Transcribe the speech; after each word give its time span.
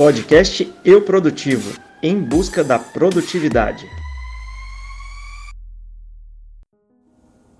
Podcast 0.00 0.66
Eu 0.82 1.02
Produtivo 1.02 1.78
em 2.02 2.18
busca 2.24 2.64
da 2.64 2.78
produtividade. 2.78 3.86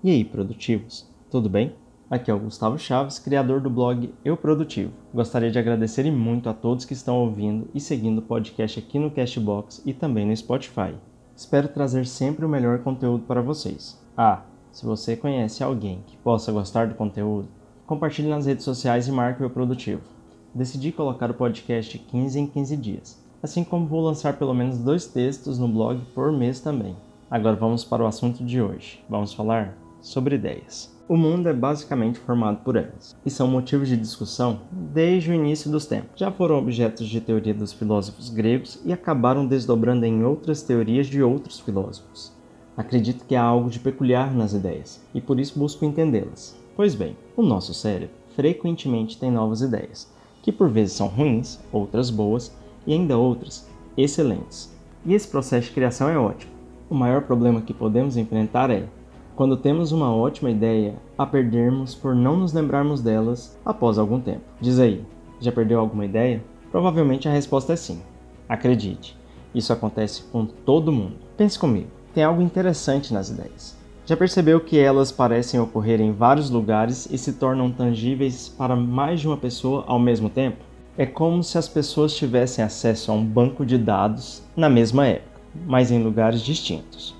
E 0.03 0.09
aí, 0.09 0.25
produtivos? 0.25 1.07
Tudo 1.29 1.47
bem? 1.47 1.75
Aqui 2.09 2.31
é 2.31 2.33
o 2.33 2.39
Gustavo 2.39 2.79
Chaves, 2.79 3.19
criador 3.19 3.61
do 3.61 3.69
blog 3.69 4.11
Eu 4.25 4.35
Produtivo. 4.35 4.91
Gostaria 5.13 5.51
de 5.51 5.59
agradecer 5.59 6.11
muito 6.11 6.49
a 6.49 6.53
todos 6.55 6.83
que 6.83 6.93
estão 6.93 7.19
ouvindo 7.19 7.69
e 7.75 7.79
seguindo 7.79 8.17
o 8.17 8.23
podcast 8.23 8.79
aqui 8.79 8.97
no 8.97 9.11
Cashbox 9.11 9.83
e 9.85 9.93
também 9.93 10.25
no 10.25 10.35
Spotify. 10.35 10.95
Espero 11.35 11.67
trazer 11.67 12.07
sempre 12.07 12.43
o 12.43 12.49
melhor 12.49 12.79
conteúdo 12.79 13.23
para 13.25 13.43
vocês. 13.43 14.03
Ah, 14.17 14.41
se 14.71 14.83
você 14.83 15.15
conhece 15.15 15.63
alguém 15.63 16.03
que 16.07 16.17
possa 16.17 16.51
gostar 16.51 16.87
do 16.87 16.95
conteúdo, 16.95 17.49
compartilhe 17.85 18.29
nas 18.29 18.47
redes 18.47 18.65
sociais 18.65 19.07
e 19.07 19.11
marque 19.11 19.43
o 19.43 19.45
Eu 19.45 19.51
Produtivo. 19.51 20.20
Decidi 20.53 20.91
colocar 20.91 21.31
o 21.31 21.33
podcast 21.33 21.97
15 21.97 22.37
em 22.37 22.45
15 22.45 22.75
dias, 22.75 23.23
assim 23.41 23.63
como 23.63 23.87
vou 23.87 24.01
lançar 24.01 24.37
pelo 24.37 24.53
menos 24.53 24.77
dois 24.79 25.05
textos 25.05 25.57
no 25.57 25.65
blog 25.65 26.01
por 26.13 26.29
mês 26.29 26.59
também. 26.59 26.93
Agora 27.29 27.55
vamos 27.55 27.85
para 27.85 28.03
o 28.03 28.05
assunto 28.05 28.43
de 28.43 28.61
hoje. 28.61 29.01
Vamos 29.09 29.33
falar 29.33 29.77
sobre 30.01 30.35
ideias. 30.35 30.93
O 31.07 31.15
mundo 31.15 31.47
é 31.47 31.53
basicamente 31.53 32.19
formado 32.19 32.57
por 32.65 32.75
elas, 32.75 33.15
e 33.25 33.29
são 33.29 33.47
motivos 33.47 33.87
de 33.87 33.95
discussão 33.95 34.59
desde 34.71 35.31
o 35.31 35.33
início 35.33 35.71
dos 35.71 35.85
tempos. 35.85 36.19
Já 36.19 36.29
foram 36.29 36.57
objetos 36.57 37.07
de 37.07 37.21
teoria 37.21 37.53
dos 37.53 37.71
filósofos 37.71 38.29
gregos 38.29 38.77
e 38.83 38.91
acabaram 38.91 39.45
desdobrando 39.45 40.05
em 40.05 40.21
outras 40.25 40.61
teorias 40.61 41.07
de 41.07 41.23
outros 41.23 41.61
filósofos. 41.61 42.33
Acredito 42.75 43.23
que 43.25 43.37
há 43.37 43.41
algo 43.43 43.69
de 43.69 43.79
peculiar 43.79 44.33
nas 44.33 44.51
ideias, 44.51 45.01
e 45.13 45.21
por 45.21 45.39
isso 45.39 45.57
busco 45.57 45.85
entendê-las. 45.85 46.57
Pois 46.75 46.93
bem, 46.93 47.15
o 47.37 47.41
nosso 47.41 47.73
cérebro 47.73 48.15
frequentemente 48.35 49.17
tem 49.17 49.29
novas 49.29 49.61
ideias, 49.61 50.09
que 50.41 50.51
por 50.51 50.69
vezes 50.69 50.93
são 50.93 51.07
ruins, 51.07 51.59
outras 51.71 52.09
boas 52.09 52.55
e 52.85 52.93
ainda 52.93 53.17
outras 53.17 53.67
excelentes. 53.97 54.75
E 55.05 55.13
esse 55.13 55.27
processo 55.27 55.67
de 55.67 55.73
criação 55.73 56.09
é 56.09 56.17
ótimo. 56.17 56.51
O 56.89 56.95
maior 56.95 57.21
problema 57.23 57.61
que 57.61 57.73
podemos 57.73 58.17
enfrentar 58.17 58.69
é 58.69 58.87
quando 59.35 59.57
temos 59.57 59.91
uma 59.91 60.13
ótima 60.13 60.51
ideia, 60.51 60.95
a 61.17 61.25
perdermos 61.25 61.95
por 61.95 62.13
não 62.13 62.37
nos 62.37 62.53
lembrarmos 62.53 63.01
delas 63.01 63.57
após 63.65 63.97
algum 63.97 64.19
tempo. 64.19 64.41
Diz 64.59 64.77
aí, 64.77 65.03
já 65.39 65.51
perdeu 65.51 65.79
alguma 65.79 66.05
ideia? 66.05 66.43
Provavelmente 66.69 67.27
a 67.27 67.31
resposta 67.31 67.73
é 67.73 67.75
sim. 67.75 68.01
Acredite, 68.47 69.17
isso 69.55 69.73
acontece 69.73 70.23
com 70.31 70.45
todo 70.45 70.91
mundo. 70.91 71.15
Pense 71.37 71.57
comigo, 71.57 71.87
tem 72.13 72.23
algo 72.23 72.41
interessante 72.41 73.13
nas 73.13 73.29
ideias. 73.29 73.80
Já 74.05 74.17
percebeu 74.17 74.59
que 74.59 74.79
elas 74.79 75.11
parecem 75.11 75.59
ocorrer 75.59 76.01
em 76.01 76.11
vários 76.11 76.49
lugares 76.49 77.07
e 77.11 77.17
se 77.17 77.33
tornam 77.33 77.71
tangíveis 77.71 78.49
para 78.49 78.75
mais 78.75 79.21
de 79.21 79.27
uma 79.27 79.37
pessoa 79.37 79.83
ao 79.87 79.99
mesmo 79.99 80.27
tempo? 80.27 80.57
É 80.97 81.05
como 81.05 81.43
se 81.43 81.57
as 81.57 81.69
pessoas 81.69 82.15
tivessem 82.15 82.65
acesso 82.65 83.11
a 83.11 83.15
um 83.15 83.23
banco 83.23 83.65
de 83.65 83.77
dados 83.77 84.41
na 84.57 84.69
mesma 84.69 85.05
época, 85.05 85.39
mas 85.67 85.91
em 85.91 86.03
lugares 86.03 86.41
distintos. 86.41 87.15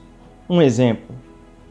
Um 0.49 0.61
exemplo 0.61 1.15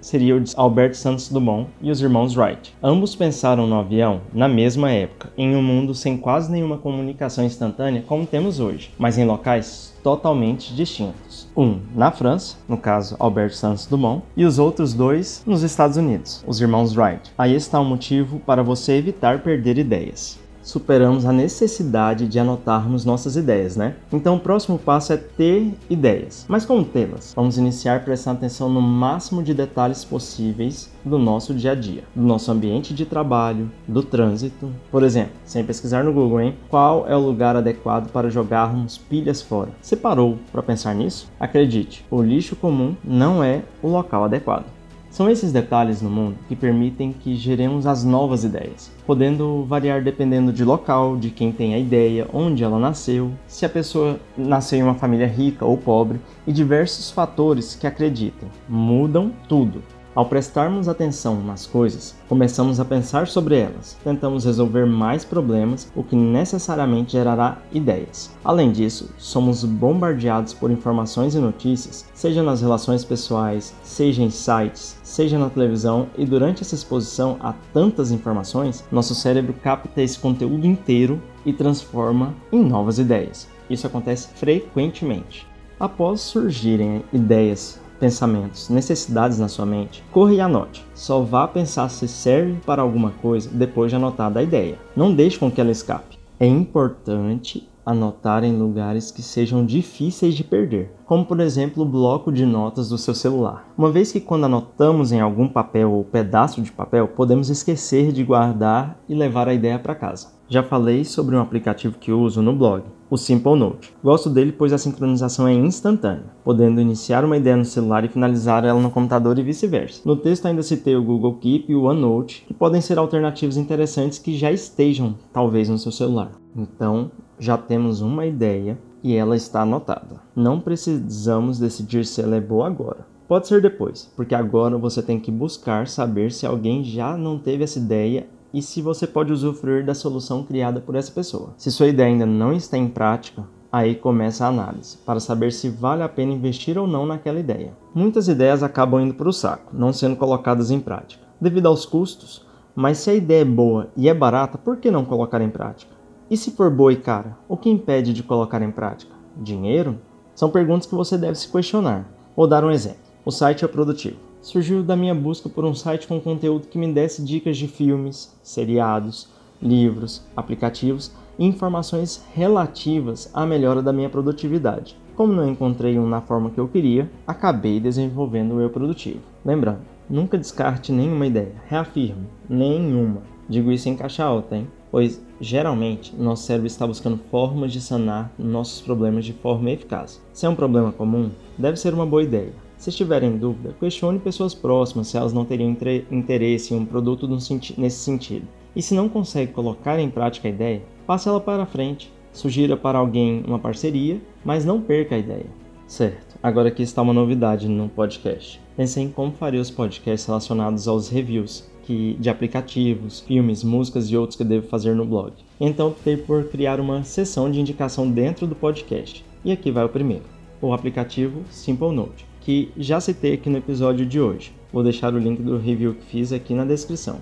seria 0.01 0.37
o 0.37 0.41
de 0.41 0.53
Albert 0.57 0.95
Santos 0.95 1.29
Dumont 1.29 1.69
e 1.81 1.91
os 1.91 2.01
irmãos 2.01 2.37
Wright. 2.37 2.75
Ambos 2.83 3.15
pensaram 3.15 3.67
no 3.67 3.79
avião 3.79 4.21
na 4.33 4.49
mesma 4.49 4.91
época, 4.91 5.33
em 5.37 5.55
um 5.55 5.63
mundo 5.63 5.95
sem 5.95 6.17
quase 6.17 6.51
nenhuma 6.51 6.79
comunicação 6.79 7.45
instantânea 7.45 8.05
como 8.07 8.27
temos 8.27 8.61
hoje, 8.61 8.93
mas 8.99 9.19
em 9.19 9.25
locais 9.25 9.95
totalmente 10.03 10.75
distintos. 10.75 11.49
Um 11.57 11.81
na 11.95 12.11
França, 12.11 12.57
no 12.69 12.77
caso 12.77 13.17
Albert 13.19 13.55
Santos 13.55 13.87
Dumont, 13.87 14.23
e 14.37 14.45
os 14.45 14.59
outros 14.59 14.95
dois 14.95 15.43
nos 15.47 15.63
Estados 15.63 15.97
Unidos, 15.97 16.43
os 16.47 16.61
irmãos 16.61 16.97
Wright. 16.97 17.33
Aí 17.37 17.55
está 17.55 17.79
o 17.79 17.85
motivo 17.85 18.41
para 18.41 18.63
você 18.63 18.93
evitar 18.93 19.43
perder 19.43 19.79
ideias 19.79 20.39
superamos 20.63 21.25
a 21.25 21.33
necessidade 21.33 22.29
de 22.29 22.39
anotarmos 22.39 23.05
nossas 23.05 23.37
ideias, 23.37 23.77
né? 23.77 23.97
Então 24.13 24.37
o 24.37 24.41
próximo 24.41 24.79
passo 24.79 25.13
é 25.13 25.17
ter 25.17 25.75
ideias. 25.89 26.45
Mas 26.49 26.65
como 26.65 26.85
tê-las? 26.85 27.33
Vamos 27.35 27.59
iniciar 27.59 28.05
prestando 28.05 28.39
atenção 28.39 28.69
no 28.69 28.81
máximo 28.81 29.43
de 29.43 29.55
detalhes 29.55 30.05
possíveis 30.05 30.91
do 31.05 31.19
nosso 31.19 31.55
dia 31.55 31.73
a 31.73 31.75
dia, 31.75 32.05
do 32.15 32.23
nosso 32.23 32.51
ambiente 32.51 32.95
de 32.95 33.07
trabalho, 33.07 33.71
do 33.87 34.03
trânsito. 34.03 34.71
Por 34.91 35.03
exemplo, 35.03 35.33
sem 35.45 35.65
pesquisar 35.65 36.05
no 36.05 36.13
Google, 36.13 36.41
hein? 36.41 36.55
Qual 36.69 37.07
é 37.09 37.17
o 37.17 37.21
lugar 37.21 37.57
adequado 37.57 38.11
para 38.11 38.31
jogarmos 38.31 38.99
pilhas 38.99 39.41
fora? 39.41 39.71
Você 39.81 39.97
parou 39.97 40.39
para 40.53 40.63
pensar 40.63 40.95
nisso? 40.95 41.31
Acredite, 41.39 42.05
o 42.11 42.23
lixo 42.23 42.57
comum 42.57 42.95
não 43.05 43.43
é 43.43 43.63
o 43.83 43.89
local 43.89 44.25
adequado. 44.25 44.67
São 45.11 45.29
esses 45.29 45.51
detalhes 45.51 46.01
no 46.01 46.09
mundo 46.09 46.37
que 46.49 46.55
permitem 46.55 47.13
que 47.13 47.35
geremos 47.35 47.85
as 47.85 48.05
novas 48.05 48.45
ideias, 48.45 48.93
podendo 49.05 49.65
variar 49.65 50.05
dependendo 50.05 50.53
de 50.53 50.65
local, 50.65 51.17
de 51.17 51.31
quem 51.31 51.51
tem 51.51 51.75
a 51.75 51.79
ideia, 51.79 52.29
onde 52.33 52.63
ela 52.63 52.79
nasceu, 52.79 53.33
se 53.49 53.67
a 53.67 53.69
pessoa 53.69 54.21
nasceu 54.39 54.79
em 54.79 54.83
uma 54.85 54.95
família 54.95 55.27
rica 55.27 55.65
ou 55.65 55.77
pobre 55.77 56.21
e 56.47 56.53
diversos 56.53 57.11
fatores 57.11 57.75
que 57.75 57.89
acreditem. 57.89 58.49
Mudam 58.69 59.33
tudo. 59.49 59.83
Ao 60.13 60.27
prestarmos 60.27 60.89
atenção 60.89 61.41
nas 61.41 61.67
coisas, 61.67 62.17
começamos 62.29 62.81
a 62.81 62.85
pensar 62.85 63.29
sobre 63.29 63.57
elas, 63.57 63.97
tentamos 64.03 64.45
resolver 64.45 64.85
mais 64.85 65.25
problemas, 65.25 65.89
o 65.95 66.03
que 66.03 66.17
necessariamente 66.17 67.13
gerará 67.13 67.59
ideias. 67.73 68.29
Além 68.45 68.73
disso, 68.73 69.09
somos 69.17 69.63
bombardeados 69.63 70.53
por 70.53 70.69
informações 70.69 71.37
e 71.37 71.39
notícias, 71.39 72.07
seja 72.13 72.43
nas 72.43 72.61
relações 72.61 73.05
pessoais, 73.05 73.73
seja 73.85 74.21
em 74.21 74.31
sites, 74.31 74.99
seja 75.05 75.39
na 75.39 75.49
televisão, 75.49 76.09
e 76.19 76.27
durante 76.27 76.63
essa 76.63 76.75
exposição 76.75 77.37
a 77.39 77.55
tantas 77.73 78.11
informações, 78.11 78.85
nosso 78.91 79.15
cérebro 79.15 79.55
capta 79.63 80.03
esse 80.03 80.19
conteúdo 80.19 80.67
inteiro 80.67 81.23
e 81.47 81.53
transforma 81.53 82.35
em 82.51 82.65
novas 82.65 82.99
ideias. 82.99 83.47
Isso 83.71 83.87
acontece 83.87 84.27
frequentemente. 84.35 85.47
Após 85.79 86.21
surgirem 86.21 87.05
ideias 87.13 87.79
pensamentos, 88.01 88.71
necessidades 88.71 89.39
na 89.39 89.47
sua 89.47 89.67
mente, 89.67 90.03
corra 90.11 90.33
e 90.33 90.41
anote. 90.41 90.85
Só 90.95 91.21
vá 91.21 91.47
pensar 91.47 91.89
se 91.91 92.09
serve 92.09 92.59
para 92.65 92.81
alguma 92.83 93.11
coisa 93.11 93.51
depois 93.53 93.91
de 93.91 93.97
anotar 93.97 94.37
a 94.37 94.43
ideia. 94.43 94.79
Não 94.97 95.15
deixe 95.15 95.39
com 95.39 95.51
que 95.51 95.61
ela 95.61 95.71
escape. 95.71 96.19
É 96.41 96.47
importante 96.47 97.69
anotar 97.85 98.45
em 98.45 98.57
lugares 98.57 99.11
que 99.11 99.23
sejam 99.23 99.65
difíceis 99.65 100.35
de 100.35 100.45
perder, 100.45 100.91
como 101.05 101.25
por 101.25 101.41
exemplo 101.41 101.83
o 101.83 101.87
bloco 101.89 102.33
de 102.33 102.47
notas 102.47 102.89
do 102.89 102.99
seu 102.99 103.15
celular. 103.15 103.69
Uma 103.77 103.91
vez 103.91 104.13
que 104.13 104.21
quando 104.21 104.45
anotamos 104.45 105.13
em 105.13 105.21
algum 105.21 105.49
papel 105.49 105.93
ou 105.93 106.05
pedaço 106.05 106.63
de 106.63 106.73
papel, 106.73 107.09
podemos 107.09 107.51
esquecer 107.51 108.13
de 108.13 108.25
guardar 108.25 108.99
e 109.09 109.15
levar 109.15 109.49
a 109.49 109.55
ideia 109.55 109.79
para 109.79 109.95
casa. 109.95 110.40
Já 110.53 110.65
falei 110.65 111.05
sobre 111.05 111.37
um 111.37 111.41
aplicativo 111.41 111.97
que 111.97 112.11
uso 112.11 112.43
no 112.43 112.53
blog, 112.53 112.83
o 113.09 113.17
Simple 113.17 113.55
Note. 113.55 113.95
Gosto 114.03 114.29
dele 114.29 114.51
pois 114.51 114.73
a 114.73 114.79
sincronização 114.79 115.47
é 115.47 115.55
instantânea, 115.55 116.25
podendo 116.43 116.81
iniciar 116.81 117.25
uma 117.25 117.37
ideia 117.37 117.57
no 117.57 117.65
celular 117.65 118.05
e 118.05 118.09
finalizar 118.09 118.65
ela 118.65 118.81
no 118.81 118.91
computador 118.91 119.39
e 119.39 119.45
vice-versa. 119.45 120.03
No 120.05 120.17
texto 120.17 120.47
ainda 120.47 120.65
citei 120.65 120.97
o 120.97 121.05
Google 121.05 121.37
Keep 121.37 121.71
e 121.71 121.75
o 121.77 121.85
OneNote, 121.85 122.45
que 122.49 122.53
podem 122.53 122.81
ser 122.81 122.99
alternativas 122.99 123.57
interessantes 123.57 124.19
que 124.19 124.37
já 124.37 124.51
estejam 124.51 125.15
talvez 125.33 125.69
no 125.69 125.79
seu 125.79 125.93
celular. 125.93 126.33
Então, 126.57 127.13
já 127.39 127.57
temos 127.57 128.01
uma 128.01 128.27
ideia 128.27 128.77
e 129.05 129.15
ela 129.15 129.37
está 129.37 129.63
anotada. 129.63 130.21
Não 130.35 130.59
precisamos 130.59 131.61
decidir 131.61 132.05
se 132.05 132.21
ela 132.21 132.35
é 132.35 132.41
boa 132.41 132.67
agora. 132.67 133.07
Pode 133.29 133.47
ser 133.47 133.63
depois, 133.63 134.13
porque 134.17 134.35
agora 134.35 134.77
você 134.77 135.01
tem 135.01 135.21
que 135.21 135.31
buscar 135.31 135.87
saber 135.87 136.33
se 136.33 136.45
alguém 136.45 136.83
já 136.83 137.17
não 137.17 137.39
teve 137.39 137.63
essa 137.63 137.79
ideia 137.79 138.27
e 138.53 138.61
se 138.61 138.83
você 138.83 139.07
pode 139.07 139.33
usufruir 139.33 139.85
da 139.85 139.95
solução 139.95 140.43
criada 140.43 140.81
por 140.81 140.95
essa 140.95 141.13
pessoa. 141.13 141.55
Se 141.57 141.71
sua 141.71 141.87
ideia 141.87 142.09
ainda 142.09 142.27
não 142.27 142.53
está 142.53 142.77
em 142.77 142.89
prática, 142.89 143.45
aí 143.73 143.95
começa 143.95 144.45
a 144.45 144.49
análise, 144.49 144.99
para 144.99 145.21
saber 145.21 145.53
se 145.53 145.69
vale 145.69 146.03
a 146.03 146.09
pena 146.09 146.33
investir 146.33 146.77
ou 146.77 146.87
não 146.87 147.07
naquela 147.07 147.39
ideia. 147.39 147.73
Muitas 147.95 148.29
ideias 148.29 148.63
acabam 148.63 149.01
indo 149.01 149.15
para 149.15 149.29
o 149.29 149.33
saco, 149.33 149.77
não 149.77 149.93
sendo 149.93 150.17
colocadas 150.17 150.71
em 150.71 150.81
prática, 150.81 151.25
devido 151.41 151.67
aos 151.67 151.87
custos, 151.87 152.45
mas 152.75 152.99
se 152.99 153.11
a 153.11 153.15
ideia 153.15 153.43
é 153.43 153.45
boa 153.45 153.89
e 153.97 154.09
é 154.09 154.15
barata, 154.15 154.59
por 154.59 154.79
que 154.79 154.91
não 154.91 155.05
colocar 155.05 155.41
em 155.41 155.51
prática? 155.51 155.95
E 156.29 156.37
se 156.37 156.53
for 156.53 156.71
boa 156.71 156.93
e 156.93 156.97
cara, 156.97 157.37
o 157.49 157.57
que 157.57 157.71
impede 157.71 158.13
de 158.13 158.23
colocar 158.23 158.63
em 158.63 158.71
prática? 158.71 159.15
Dinheiro? 159.37 159.99
São 160.35 160.51
perguntas 160.51 160.87
que 160.87 160.95
você 160.95 161.19
deve 161.19 161.35
se 161.35 161.51
questionar. 161.51 162.09
Vou 162.37 162.47
dar 162.47 162.65
um 162.65 162.71
exemplo. 162.71 163.01
O 163.25 163.31
site 163.31 163.65
é 163.65 163.69
produtivo 163.69 164.30
surgiu 164.43 164.83
da 164.83 164.97
minha 164.97 165.15
busca 165.15 165.49
por 165.49 165.65
um 165.65 165.75
site 165.75 166.07
com 166.07 166.21
conteúdo 166.21 166.69
que 166.69 166.79
me 166.79 166.93
desse 166.93 167.23
dicas 167.23 167.57
de 167.57 167.69
filmes, 167.69 168.35
seriados, 168.43 169.29
livros, 169.63 170.23
aplicativos 170.35 171.13
e 171.39 171.47
informações 171.47 172.25
relativas 172.35 173.31
à 173.35 173.45
melhora 173.45 173.83
da 173.83 173.93
minha 173.93 174.09
produtividade. 174.09 174.97
Como 175.15 175.33
não 175.33 175.49
encontrei 175.49 175.99
um 175.99 176.09
na 176.09 176.21
forma 176.21 176.51
que 176.51 176.59
eu 176.59 176.69
queria, 176.69 177.11
acabei 177.27 177.79
desenvolvendo 177.79 178.55
o 178.55 178.61
Eu 178.61 178.71
Produtivo. 178.71 179.21
Lembrando, 179.45 179.81
nunca 180.09 180.39
descarte 180.39 180.93
nenhuma 180.93 181.27
ideia, 181.27 181.55
reafirmo, 181.69 182.27
nenhuma. 182.49 183.23
Digo 183.49 183.71
isso 183.71 183.89
em 183.89 183.97
caixa 183.97 184.25
alta, 184.25 184.57
hein? 184.57 184.67
Pois 184.91 185.23
geralmente 185.41 186.15
nosso 186.17 186.45
cérebro 186.45 186.67
está 186.67 186.87
buscando 186.87 187.19
formas 187.31 187.73
de 187.73 187.81
sanar 187.81 188.33
nossos 188.39 188.81
problemas 188.81 189.25
de 189.25 189.33
forma 189.33 189.71
eficaz. 189.71 190.21
Se 190.33 190.47
é 190.47 190.49
um 190.49 190.55
problema 190.55 190.91
comum, 190.91 191.31
deve 191.59 191.77
ser 191.77 191.93
uma 191.93 192.07
boa 192.07 192.23
ideia 192.23 192.53
se 192.81 192.89
estiver 192.89 193.23
em 193.23 193.37
dúvida, 193.37 193.77
questione 193.79 194.19
pessoas 194.19 194.55
próximas 194.55 195.09
se 195.09 195.17
elas 195.19 195.35
não 195.35 195.45
teriam 195.45 195.77
interesse 196.11 196.73
em 196.73 196.79
um 196.79 196.87
produto 196.87 197.29
nesse 197.29 197.99
sentido. 197.99 198.49
E 198.75 198.81
se 198.81 198.95
não 198.95 199.07
consegue 199.07 199.53
colocar 199.53 199.99
em 199.99 200.09
prática 200.09 200.49
a 200.49 200.51
ideia, 200.51 200.83
passe 201.07 201.29
ela 201.29 201.39
para 201.39 201.67
frente. 201.67 202.11
Sugira 202.33 202.79
para 202.79 202.97
alguém 202.97 203.45
uma 203.47 203.59
parceria, 203.59 204.19
mas 204.43 204.65
não 204.65 204.81
perca 204.81 205.15
a 205.15 205.19
ideia. 205.19 205.45
Certo, 205.87 206.39
agora 206.43 206.69
aqui 206.69 206.83
está 206.83 207.03
uma 207.03 207.13
novidade 207.13 207.69
no 207.69 207.87
podcast. 207.91 208.59
Pensei 208.75 209.05
em 209.05 209.11
como 209.11 209.33
faria 209.33 209.61
os 209.61 209.71
podcasts 209.71 210.27
relacionados 210.27 210.89
aos 210.89 211.11
reviews 211.11 211.69
que, 211.83 212.17
de 212.19 212.31
aplicativos, 212.31 213.21
filmes, 213.21 213.63
músicas 213.63 214.07
e 214.07 214.17
outros 214.17 214.39
que 214.39 214.45
devo 214.45 214.69
fazer 214.69 214.97
no 214.97 215.05
blog. 215.05 215.35
Então 215.61 215.89
optei 215.89 216.17
por 216.17 216.45
criar 216.45 216.81
uma 216.81 217.05
seção 217.05 217.51
de 217.51 217.61
indicação 217.61 218.11
dentro 218.11 218.47
do 218.47 218.55
podcast. 218.55 219.23
E 219.45 219.53
aqui 219.53 219.71
vai 219.71 219.85
o 219.85 219.89
primeiro, 219.91 220.25
o 220.63 220.73
aplicativo 220.73 221.43
Simple 221.51 221.93
Note, 221.93 222.30
que 222.51 222.73
já 222.77 223.01
citei 223.01 223.35
aqui 223.35 223.49
no 223.49 223.59
episódio 223.59 224.05
de 224.05 224.21
hoje. 224.21 224.53
Vou 224.73 224.83
deixar 224.83 225.15
o 225.15 225.19
link 225.21 225.41
do 225.41 225.57
review 225.57 225.95
que 225.95 226.05
fiz 226.05 226.33
aqui 226.33 226.53
na 226.53 226.65
descrição. 226.65 227.21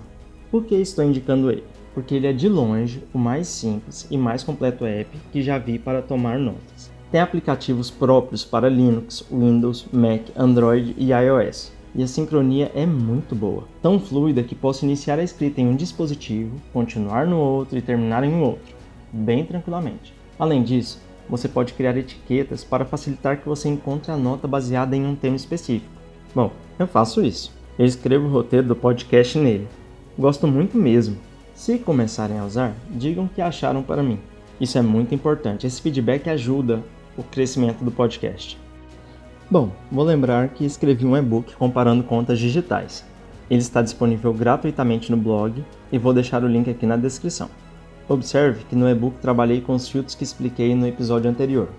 Por 0.49 0.65
que 0.65 0.73
estou 0.73 1.05
indicando 1.05 1.51
ele? 1.51 1.63
Porque 1.93 2.15
ele 2.15 2.25
é 2.25 2.33
de 2.33 2.49
longe 2.49 3.03
o 3.13 3.19
mais 3.19 3.47
simples 3.47 4.07
e 4.09 4.17
mais 4.17 4.43
completo 4.43 4.85
app 4.85 5.15
que 5.31 5.43
já 5.43 5.59
vi 5.59 5.77
para 5.77 6.01
tomar 6.01 6.39
notas. 6.39 6.91
Tem 7.11 7.21
aplicativos 7.21 7.91
próprios 7.91 8.43
para 8.43 8.69
Linux, 8.69 9.23
Windows, 9.31 9.85
Mac, 9.93 10.21
Android 10.35 10.95
e 10.97 11.11
iOS. 11.11 11.71
E 11.93 12.01
a 12.01 12.07
sincronia 12.07 12.71
é 12.73 12.87
muito 12.87 13.35
boa, 13.35 13.65
tão 13.83 13.99
fluida 13.99 14.41
que 14.41 14.55
posso 14.55 14.83
iniciar 14.83 15.19
a 15.19 15.23
escrita 15.23 15.61
em 15.61 15.67
um 15.67 15.75
dispositivo, 15.75 16.55
continuar 16.73 17.27
no 17.27 17.37
outro 17.37 17.77
e 17.77 17.83
terminar 17.83 18.23
em 18.23 18.33
um 18.33 18.41
outro, 18.41 18.75
bem 19.13 19.45
tranquilamente. 19.45 20.11
Além 20.39 20.63
disso, 20.63 20.99
você 21.29 21.47
pode 21.47 21.73
criar 21.73 21.95
etiquetas 21.95 22.63
para 22.63 22.85
facilitar 22.85 23.39
que 23.39 23.47
você 23.47 23.69
encontre 23.69 24.11
a 24.11 24.17
nota 24.17 24.47
baseada 24.47 24.95
em 24.95 25.05
um 25.05 25.15
tema 25.15 25.35
específico. 25.35 25.91
Bom, 26.33 26.51
eu 26.77 26.87
faço 26.87 27.21
isso. 27.21 27.51
Eu 27.77 27.85
escrevo 27.85 28.27
o 28.27 28.31
roteiro 28.31 28.67
do 28.67 28.75
podcast 28.75 29.37
nele. 29.37 29.67
Gosto 30.17 30.47
muito 30.47 30.77
mesmo. 30.77 31.17
Se 31.53 31.77
começarem 31.77 32.39
a 32.39 32.45
usar, 32.45 32.73
digam 32.89 33.27
que 33.27 33.41
acharam 33.41 33.83
para 33.83 34.03
mim. 34.03 34.19
Isso 34.59 34.77
é 34.77 34.81
muito 34.81 35.13
importante. 35.13 35.67
Esse 35.67 35.81
feedback 35.81 36.29
ajuda 36.29 36.83
o 37.17 37.23
crescimento 37.23 37.83
do 37.83 37.91
podcast. 37.91 38.57
Bom, 39.49 39.71
vou 39.91 40.03
lembrar 40.03 40.49
que 40.49 40.65
escrevi 40.65 41.05
um 41.05 41.17
e-book 41.17 41.55
comparando 41.55 42.03
contas 42.03 42.39
digitais. 42.39 43.05
Ele 43.49 43.61
está 43.61 43.81
disponível 43.81 44.33
gratuitamente 44.33 45.09
no 45.09 45.17
blog 45.17 45.63
e 45.91 45.97
vou 45.97 46.13
deixar 46.13 46.43
o 46.43 46.47
link 46.47 46.69
aqui 46.69 46.85
na 46.85 46.95
descrição. 46.95 47.49
Observe 48.09 48.63
que 48.63 48.75
no 48.75 48.89
e-book 48.89 49.19
trabalhei 49.21 49.61
com 49.61 49.75
os 49.75 49.87
filtros 49.87 50.15
que 50.15 50.23
expliquei 50.23 50.73
no 50.73 50.87
episódio 50.87 51.29
anterior. 51.29 51.69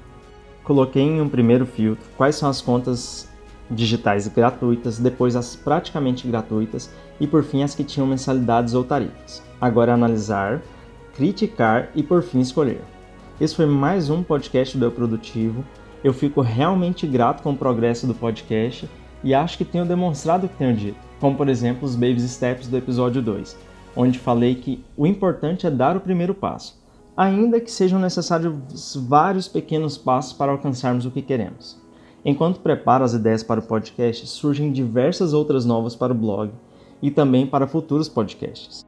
Coloquei 0.62 1.02
em 1.02 1.20
um 1.20 1.28
primeiro 1.28 1.66
filtro 1.66 2.08
quais 2.16 2.36
são 2.36 2.48
as 2.48 2.60
contas 2.62 3.28
digitais 3.68 4.28
gratuitas, 4.28 5.00
depois 5.00 5.34
as 5.34 5.56
praticamente 5.56 6.28
gratuitas 6.28 6.88
e 7.18 7.26
por 7.26 7.42
fim 7.42 7.64
as 7.64 7.74
que 7.74 7.82
tinham 7.82 8.06
mensalidades 8.06 8.74
ou 8.74 8.84
tarifas. 8.84 9.42
Agora 9.60 9.92
analisar, 9.92 10.62
criticar 11.16 11.90
e 11.96 12.02
por 12.02 12.22
fim 12.22 12.38
escolher. 12.38 12.80
Esse 13.40 13.56
foi 13.56 13.66
mais 13.66 14.08
um 14.08 14.22
podcast 14.22 14.78
do 14.78 14.84
Eu 14.84 14.92
Produtivo. 14.92 15.64
Eu 16.04 16.12
fico 16.12 16.40
realmente 16.40 17.08
grato 17.08 17.42
com 17.42 17.50
o 17.50 17.56
progresso 17.56 18.06
do 18.06 18.14
podcast 18.14 18.88
e 19.24 19.34
acho 19.34 19.58
que 19.58 19.64
tenho 19.64 19.84
demonstrado 19.84 20.46
o 20.46 20.48
que 20.48 20.56
tenho 20.56 20.76
dito, 20.76 20.98
como 21.18 21.36
por 21.36 21.48
exemplo 21.48 21.84
os 21.84 21.96
Baby 21.96 22.20
Steps 22.20 22.68
do 22.68 22.76
episódio 22.76 23.20
2 23.20 23.69
onde 23.96 24.18
falei 24.18 24.54
que 24.54 24.84
o 24.96 25.06
importante 25.06 25.66
é 25.66 25.70
dar 25.70 25.96
o 25.96 26.00
primeiro 26.00 26.34
passo, 26.34 26.80
ainda 27.16 27.60
que 27.60 27.70
sejam 27.70 27.98
necessários 27.98 28.96
vários 29.08 29.48
pequenos 29.48 29.98
passos 29.98 30.32
para 30.32 30.52
alcançarmos 30.52 31.06
o 31.06 31.10
que 31.10 31.22
queremos. 31.22 31.78
Enquanto 32.24 32.60
preparo 32.60 33.04
as 33.04 33.14
ideias 33.14 33.42
para 33.42 33.60
o 33.60 33.62
podcast, 33.62 34.26
surgem 34.26 34.72
diversas 34.72 35.32
outras 35.32 35.64
novas 35.64 35.96
para 35.96 36.12
o 36.12 36.16
blog 36.16 36.50
e 37.02 37.10
também 37.10 37.46
para 37.46 37.66
futuros 37.66 38.08
podcasts. 38.08 38.84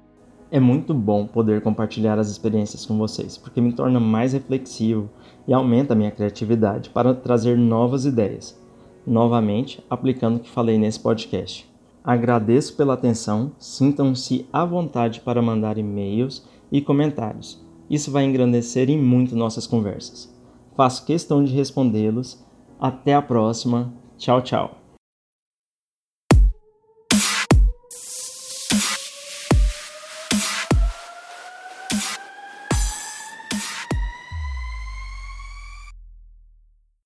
É 0.50 0.60
muito 0.60 0.93
bom 0.93 1.26
poder 1.26 1.62
compartilhar 1.62 2.19
as 2.19 2.28
experiências 2.28 2.84
com 2.84 2.99
vocês, 2.99 3.38
porque 3.38 3.58
me 3.58 3.72
torna 3.72 3.99
mais 3.99 4.34
reflexivo 4.34 5.08
e 5.49 5.54
aumenta 5.54 5.94
a 5.94 5.96
minha 5.96 6.10
criatividade 6.10 6.90
para 6.90 7.14
trazer 7.14 7.56
novas 7.56 8.04
ideias, 8.04 8.60
novamente 9.06 9.82
aplicando 9.88 10.37
o 10.37 10.40
que 10.40 10.50
falei 10.50 10.76
nesse 10.76 11.00
podcast. 11.00 11.71
Agradeço 12.04 12.76
pela 12.76 12.94
atenção, 12.94 13.52
sintam-se 13.58 14.46
à 14.52 14.64
vontade 14.64 15.20
para 15.20 15.40
mandar 15.40 15.78
e-mails 15.78 16.44
e 16.70 16.81
comentários. 16.81 17.64
Isso 17.88 18.10
vai 18.10 18.25
engrandecer 18.25 18.90
em 18.90 19.00
muito 19.00 19.37
nossas 19.37 19.66
conversas. 19.66 20.32
Faço 20.76 21.04
questão 21.04 21.44
de 21.44 21.52
respondê-los. 21.52 22.43
Até 22.81 23.14
a 23.14 23.22
próxima. 23.22 23.93
Tchau, 24.16 24.43
tchau. 24.43 24.81